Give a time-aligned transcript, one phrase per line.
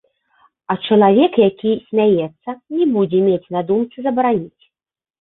[0.73, 4.63] А чалавек, які смяецца, не будзе мець на думцы забараніць.